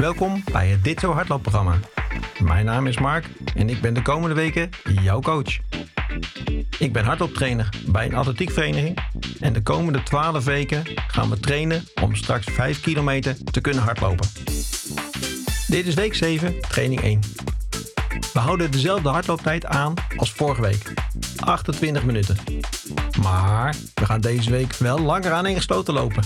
Welkom 0.00 0.42
bij 0.52 0.68
het 0.68 0.84
Dit 0.84 1.00
Zo 1.00 1.12
Hardloopprogramma. 1.12 1.78
Mijn 2.42 2.64
naam 2.64 2.86
is 2.86 2.98
Mark 2.98 3.26
en 3.54 3.68
ik 3.68 3.80
ben 3.80 3.94
de 3.94 4.02
komende 4.02 4.34
weken 4.34 4.70
jouw 5.02 5.20
coach. 5.20 5.58
Ik 6.78 6.92
ben 6.92 7.04
hardlooptrainer 7.04 7.68
bij 7.86 8.06
een 8.06 8.14
atletiekvereniging 8.14 8.98
en 9.40 9.52
de 9.52 9.62
komende 9.62 10.02
12 10.02 10.44
weken 10.44 10.82
gaan 11.06 11.30
we 11.30 11.40
trainen 11.40 11.84
om 12.02 12.14
straks 12.14 12.46
5 12.50 12.80
kilometer 12.80 13.36
te 13.50 13.60
kunnen 13.60 13.82
hardlopen. 13.82 14.26
Dit 15.66 15.86
is 15.86 15.94
week 15.94 16.14
7, 16.14 16.60
training 16.60 17.00
1. 17.00 17.20
We 18.32 18.38
houden 18.38 18.70
dezelfde 18.70 19.08
hardlooptijd 19.08 19.66
aan 19.66 19.94
als 20.16 20.32
vorige 20.32 20.60
week, 20.60 20.92
28 21.40 22.04
minuten. 22.04 22.36
Maar 23.22 23.74
we 23.94 24.06
gaan 24.06 24.20
deze 24.20 24.50
week 24.50 24.74
wel 24.74 24.98
langer 24.98 25.32
aan 25.32 25.46
gesloten 25.46 25.94
lopen. 25.94 26.22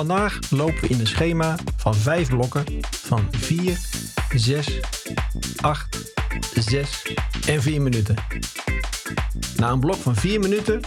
Vandaag 0.00 0.38
lopen 0.50 0.80
we 0.80 0.88
in 0.88 1.00
een 1.00 1.06
schema 1.06 1.56
van 1.76 1.94
5 1.94 2.28
blokken 2.28 2.64
van 2.90 3.28
4, 3.30 3.78
6, 4.34 4.80
8, 5.60 6.12
6 6.54 7.12
en 7.46 7.62
4 7.62 7.82
minuten. 7.82 8.14
Na 9.56 9.70
een 9.70 9.80
blok 9.80 9.96
van 9.96 10.16
4 10.16 10.40
minuten 10.40 10.80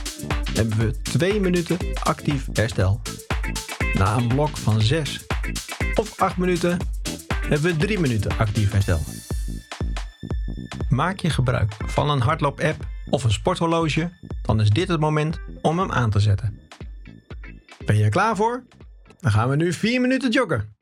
hebben 0.53 0.77
we 0.77 1.01
2 1.01 1.39
minuten 1.39 1.77
actief 2.03 2.47
herstel. 2.53 3.01
Na 3.93 4.15
een 4.15 4.27
blok 4.27 4.57
van 4.57 4.81
6 4.81 5.25
of 5.95 6.19
8 6.19 6.37
minuten 6.37 6.77
hebben 7.29 7.71
we 7.71 7.77
3 7.77 7.99
minuten 7.99 8.37
actief 8.37 8.71
herstel. 8.71 8.99
Maak 10.89 11.19
je 11.19 11.29
gebruik 11.29 11.73
van 11.85 12.09
een 12.09 12.21
hardloop-app 12.21 12.85
of 13.09 13.23
een 13.23 13.31
sporthorloge, 13.31 14.11
dan 14.41 14.61
is 14.61 14.69
dit 14.69 14.87
het 14.87 14.99
moment 14.99 15.39
om 15.61 15.79
hem 15.79 15.91
aan 15.91 16.09
te 16.09 16.19
zetten. 16.19 16.59
Ben 17.85 17.97
je 17.97 18.03
er 18.03 18.09
klaar 18.09 18.35
voor? 18.35 18.63
Dan 19.23 19.31
gaan 19.31 19.49
we 19.49 19.55
nu 19.55 19.73
4 19.73 20.01
minuten 20.01 20.31
joggen. 20.31 20.72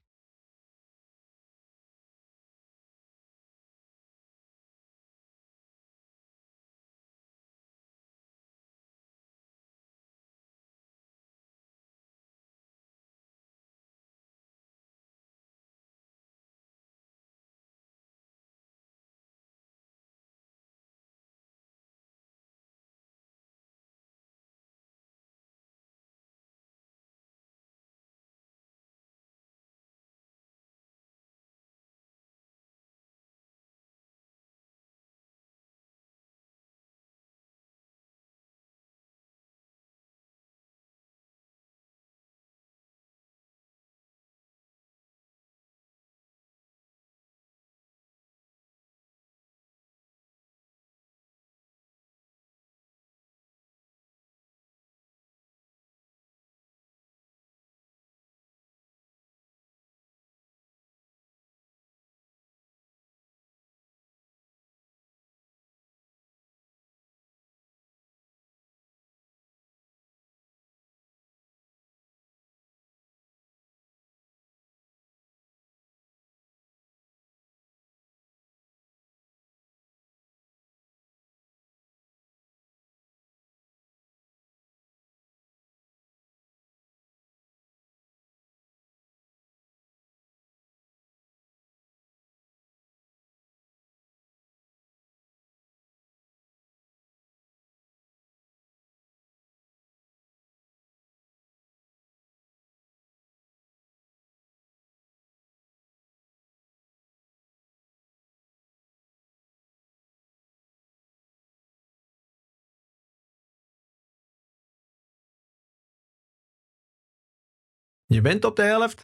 Je 118.12 118.22
bent 118.22 118.46
op 118.46 118.56
de 118.56 118.62
helft 118.62 119.04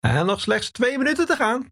en 0.00 0.26
nog 0.26 0.40
slechts 0.40 0.70
2 0.70 0.98
minuten 0.98 1.26
te 1.26 1.36
gaan. 1.36 1.70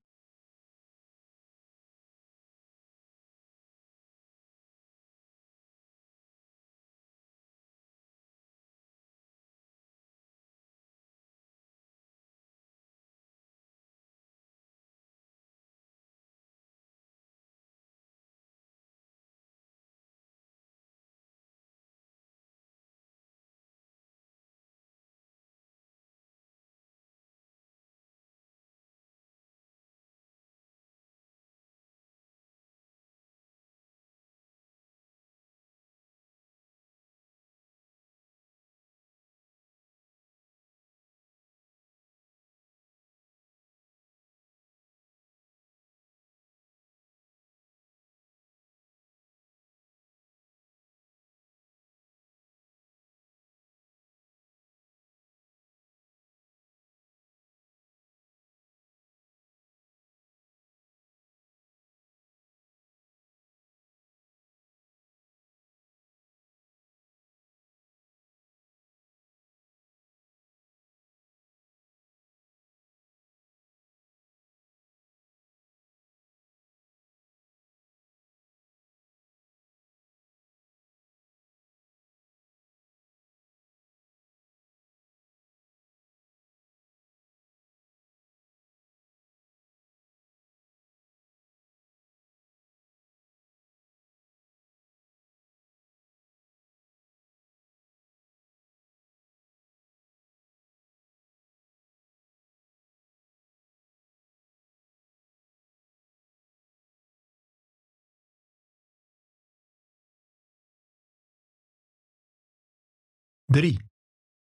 Drie, 113.47 113.79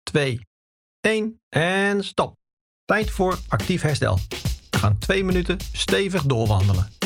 twee, 0.03 0.47
één 0.99 1.41
en 1.49 2.03
stop. 2.03 2.35
Tijd 2.85 3.11
voor 3.11 3.39
actief 3.47 3.81
herstel. 3.81 4.19
gaan 4.69 4.97
twee 4.97 5.23
minuten 5.23 5.57
stevig 5.73 6.23
doorwandelen. 6.23 7.00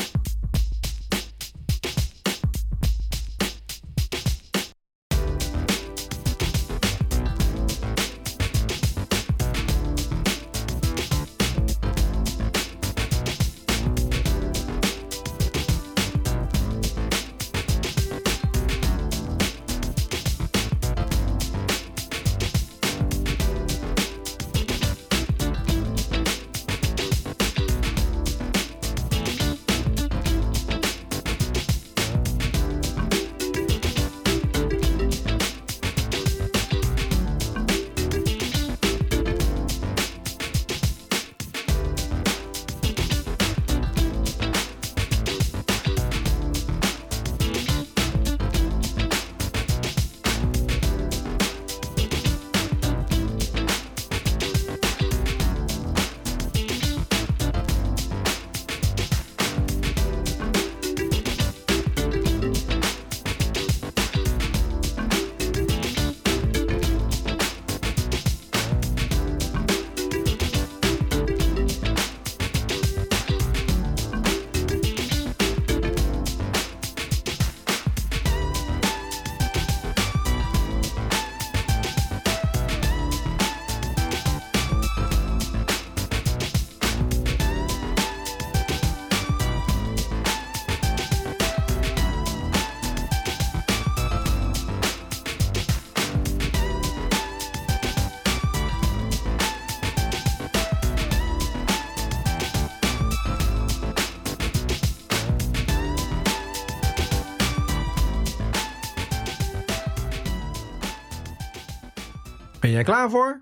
Jij 112.76 112.84
klaar 112.84 113.10
voor? 113.10 113.40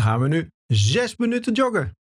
Gaan 0.00 0.20
we 0.20 0.28
nu 0.28 0.48
6 0.66 1.16
minuten 1.16 1.52
joggen. 1.52 1.92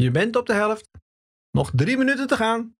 Je 0.00 0.10
bent 0.10 0.36
op 0.36 0.46
de 0.46 0.52
helft. 0.52 0.90
Nog 1.50 1.70
drie 1.74 1.96
minuten 1.96 2.26
te 2.26 2.36
gaan. 2.36 2.76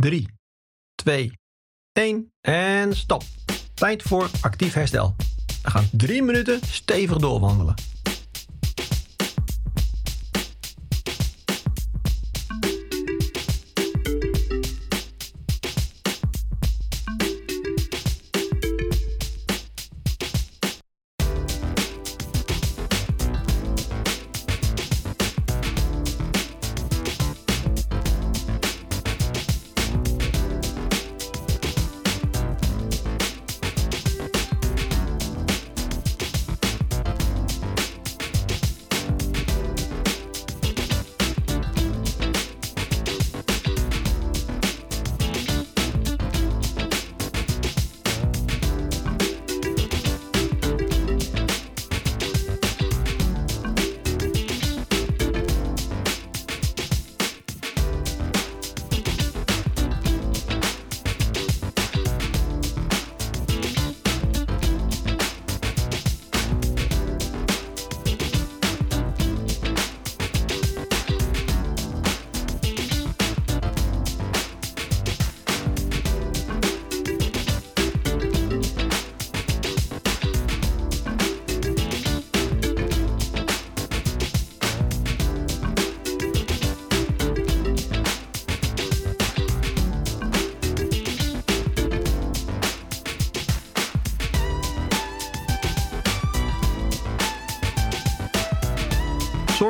Drie, 0.00 0.28
twee, 0.94 1.32
één 1.92 2.32
en 2.40 2.96
stop. 2.96 3.22
Tijd 3.74 4.02
voor 4.02 4.30
actief 4.40 4.74
herstel. 4.74 5.14
We 5.62 5.70
gaan 5.70 5.88
drie 5.92 6.22
minuten 6.22 6.60
stevig 6.66 7.16
doorwandelen. 7.16 7.74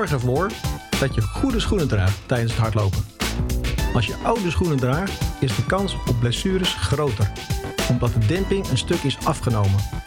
Zorg 0.08 0.22
ervoor 0.22 0.50
dat 1.00 1.14
je 1.14 1.22
goede 1.22 1.60
schoenen 1.60 1.88
draagt 1.88 2.18
tijdens 2.26 2.52
het 2.52 2.60
hardlopen. 2.60 3.04
Als 3.94 4.06
je 4.06 4.14
oude 4.22 4.50
schoenen 4.50 4.76
draagt, 4.76 5.22
is 5.40 5.56
de 5.56 5.64
kans 5.66 5.96
op 6.08 6.20
blessures 6.20 6.74
groter, 6.74 7.32
omdat 7.88 8.12
de 8.12 8.26
demping 8.26 8.68
een 8.68 8.78
stuk 8.78 9.02
is 9.02 9.18
afgenomen. 9.24 9.97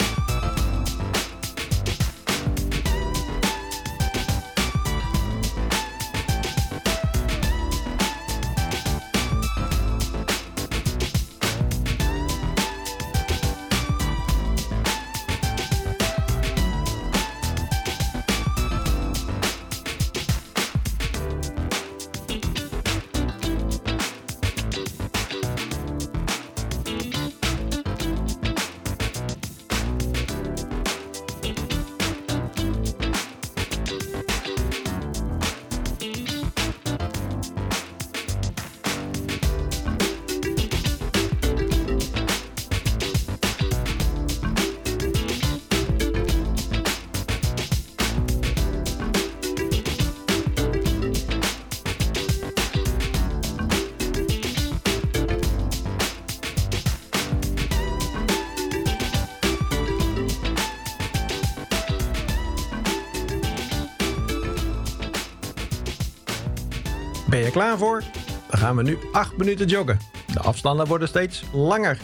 Klaar 67.51 67.77
voor? 67.77 68.03
Dan 68.49 68.59
gaan 68.59 68.75
we 68.75 68.83
nu 68.83 68.97
8 69.11 69.37
minuten 69.37 69.67
joggen. 69.67 69.99
De 70.33 70.39
afstanden 70.39 70.87
worden 70.87 71.07
steeds 71.07 71.43
langer. 71.53 71.97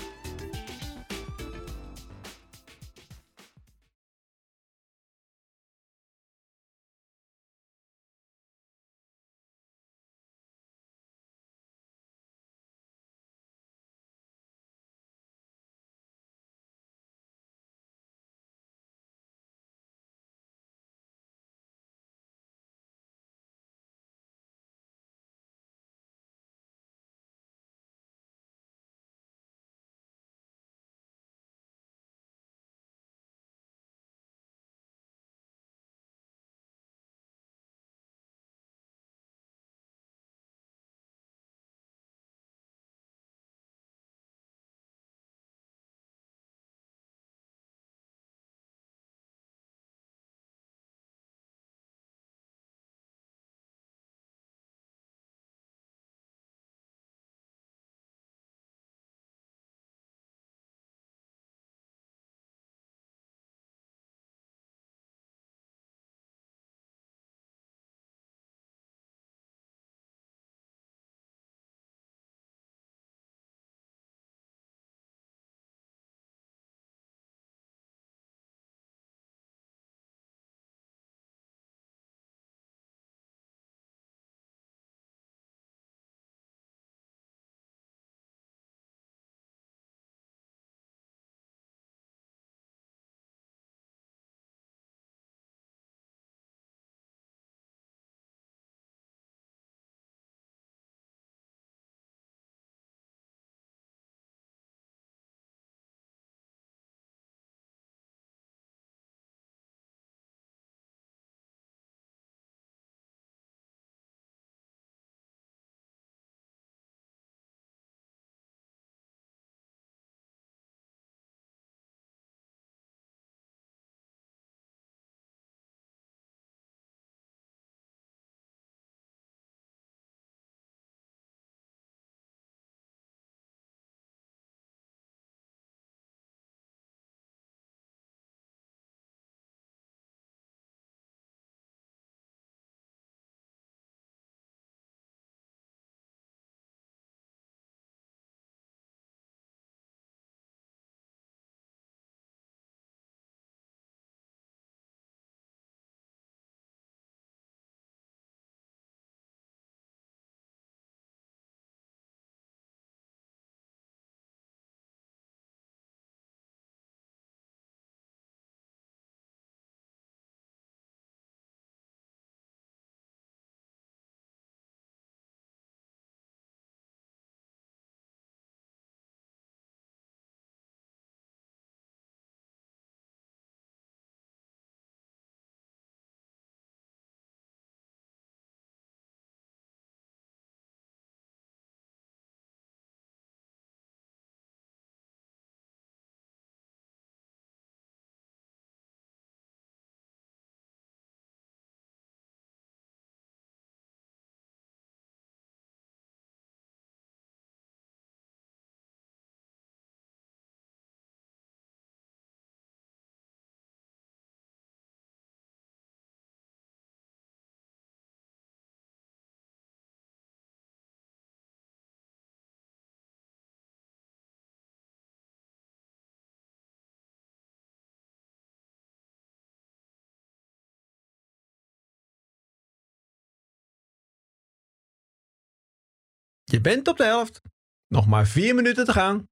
Je 236.51 236.61
bent 236.61 236.87
op 236.87 236.97
de 236.97 237.03
helft. 237.03 237.41
Nog 237.87 238.07
maar 238.07 238.27
4 238.27 238.55
minuten 238.55 238.85
te 238.85 238.91
gaan. 238.91 239.27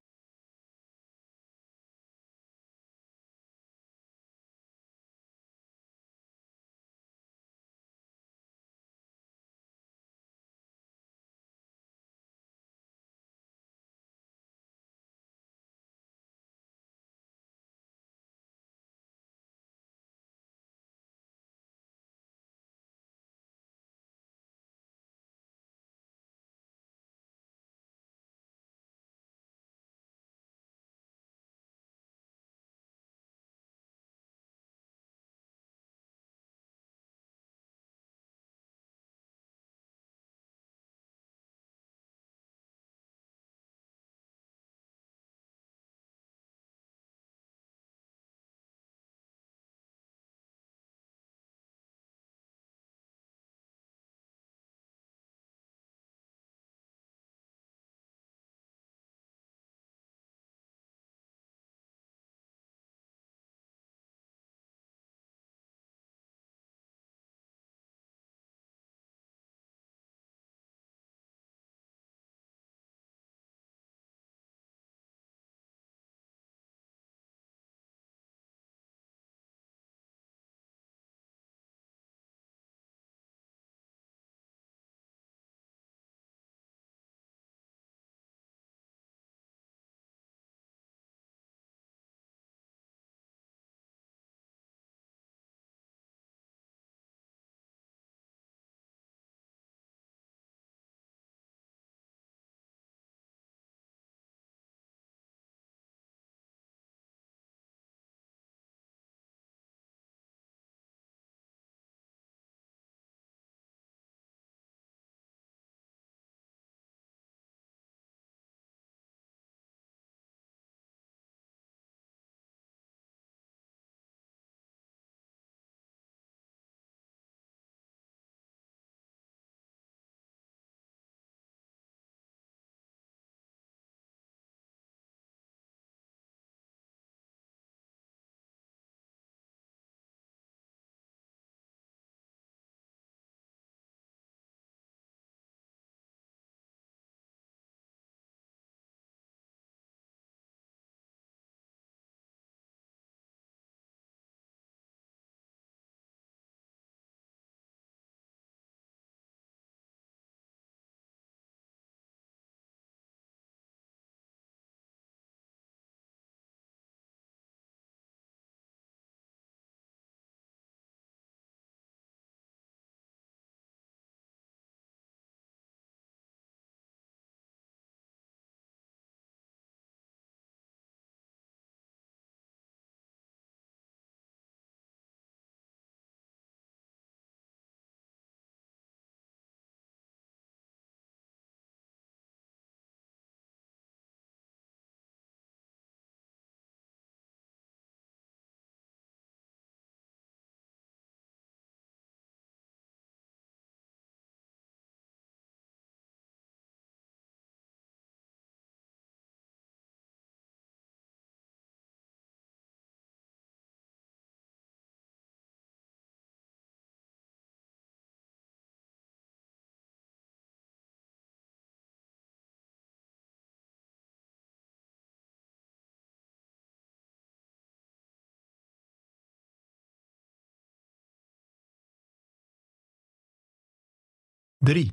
3, 234.66 234.92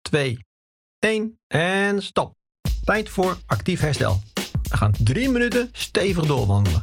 2, 0.00 0.38
1 0.98 1.38
en 1.46 2.02
stop. 2.02 2.34
Tijd 2.84 3.08
voor 3.08 3.38
actief 3.46 3.80
herstel. 3.80 4.20
We 4.62 4.76
gaan 4.76 4.92
3 5.02 5.28
minuten 5.28 5.68
stevig 5.72 6.26
doorwandelen. 6.26 6.80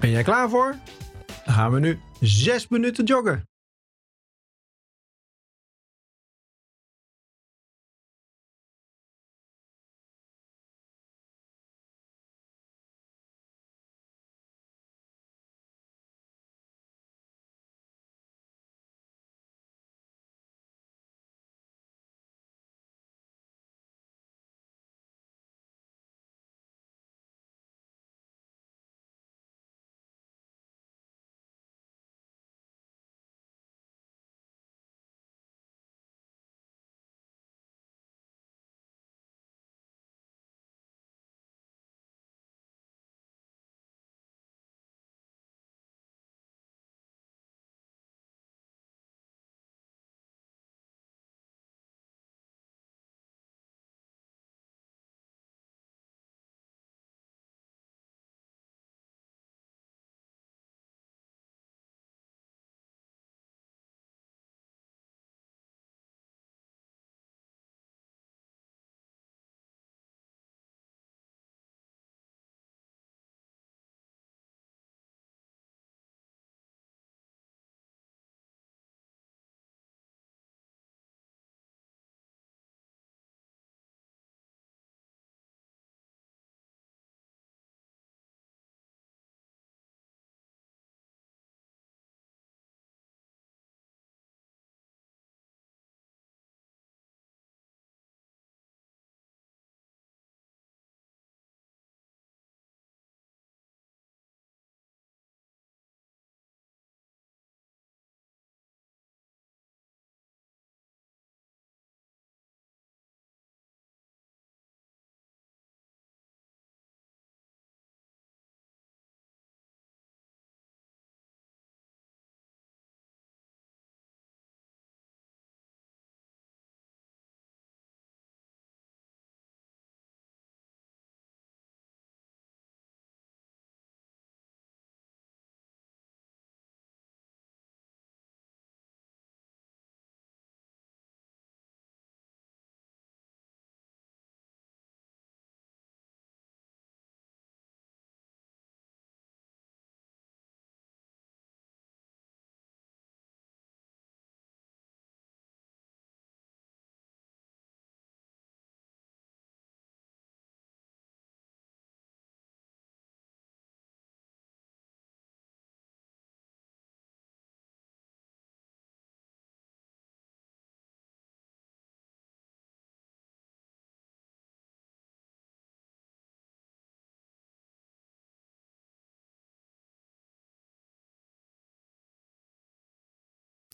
Ben 0.00 0.10
jij 0.10 0.22
klaar 0.22 0.50
voor? 0.50 0.74
Dan 1.44 1.54
gaan 1.54 1.72
we 1.72 1.80
nu 1.80 1.98
6 2.20 2.68
minuten 2.68 3.04
joggen. 3.04 3.49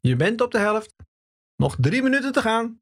Je 0.07 0.17
bent 0.17 0.41
op 0.41 0.51
de 0.51 0.59
helft. 0.59 0.95
Nog 1.57 1.77
drie 1.81 2.03
minuten 2.03 2.33
te 2.33 2.41
gaan. 2.41 2.81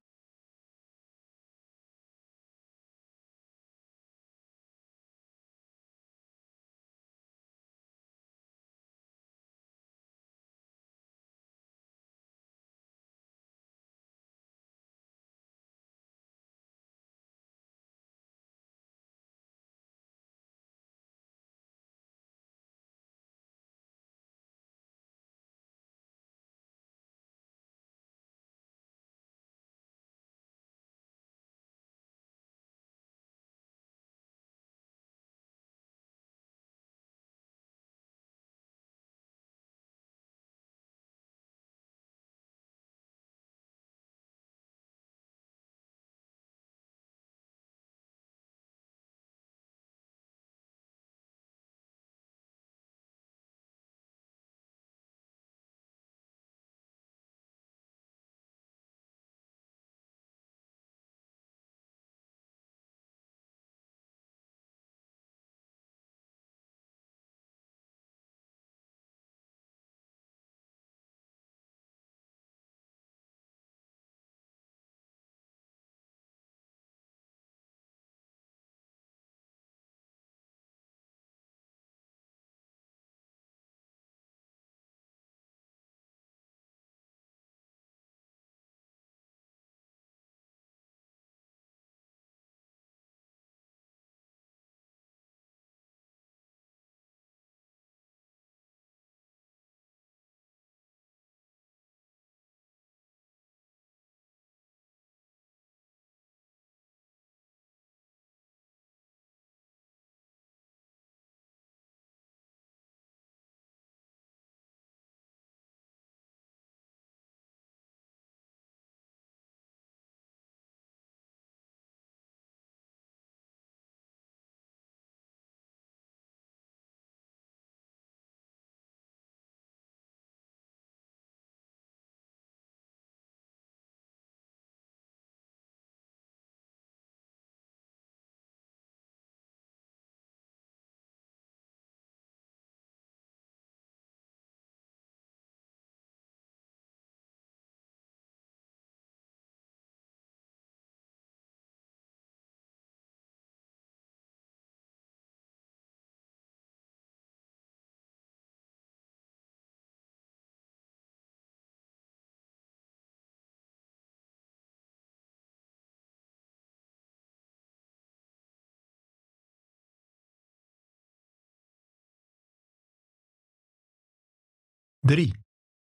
Drie, 175.07 175.35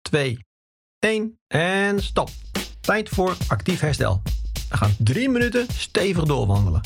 twee, 0.01 0.45
één 0.99 1.39
en 1.47 2.03
stop. 2.03 2.29
Tijd 2.79 3.09
voor 3.09 3.37
actief 3.47 3.79
herstel. 3.79 4.21
We 4.69 4.77
gaan 4.77 4.95
drie 4.99 5.29
minuten 5.29 5.65
stevig 5.73 6.23
doorwandelen. 6.23 6.81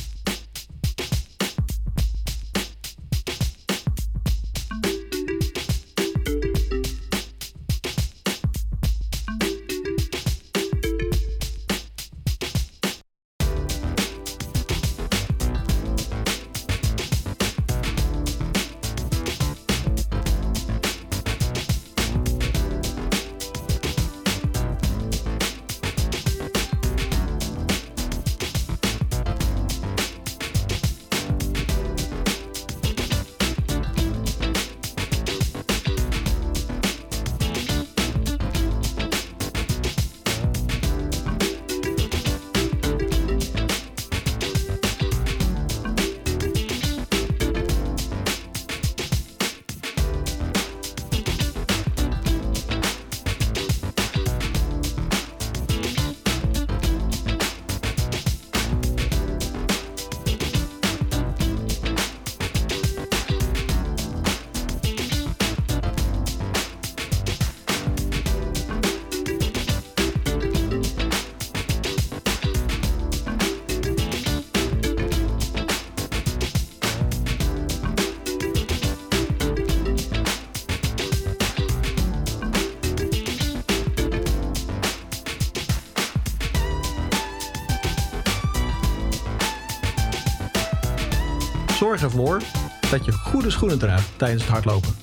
Zorg 91.90 92.02
ervoor 92.02 92.42
dat 92.90 93.06
je 93.06 93.12
goede 93.12 93.50
schoenen 93.50 93.80
draagt 93.80 94.10
tijdens 94.18 94.42
het 94.42 94.52
hardlopen. 94.52 94.96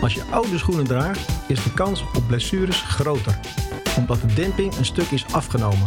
Als 0.00 0.14
je 0.14 0.22
oude 0.30 0.58
schoenen 0.58 0.84
draagt, 0.84 1.28
is 1.48 1.62
de 1.62 1.72
kans 1.72 2.04
op 2.14 2.26
blessures 2.26 2.80
groter, 2.80 3.38
omdat 3.96 4.20
de 4.20 4.34
demping 4.34 4.76
een 4.76 4.84
stuk 4.84 5.10
is 5.10 5.24
afgenomen. 5.32 5.86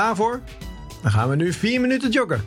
Klaar 0.00 0.16
voor? 0.16 0.40
Dan 1.02 1.10
gaan 1.10 1.28
we 1.28 1.36
nu 1.36 1.52
4 1.52 1.80
minuten 1.80 2.10
joggen. 2.10 2.44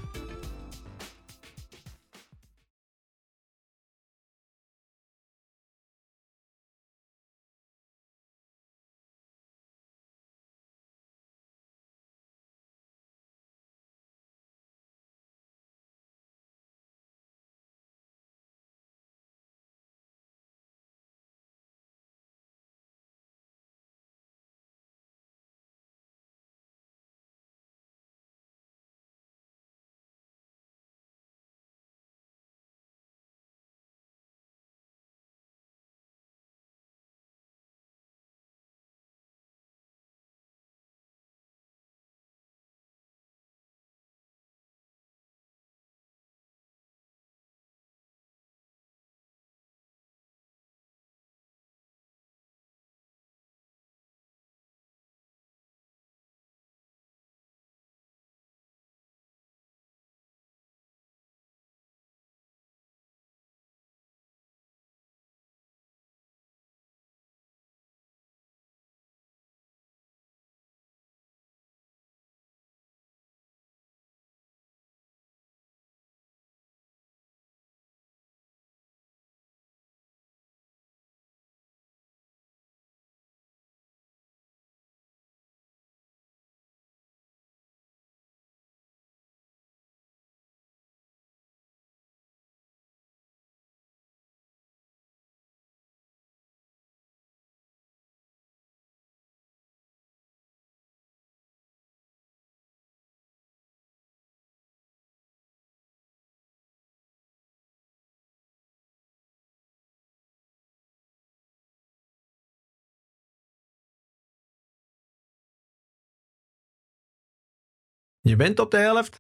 Je 118.30 118.36
bent 118.36 118.60
op 118.60 118.72
de 118.72 118.78
helft 118.78 119.18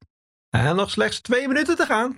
en 0.49 0.75
nog 0.75 0.91
slechts 0.91 1.21
2 1.21 1.47
minuten 1.47 1.75
te 1.75 1.85
gaan. 1.85 2.17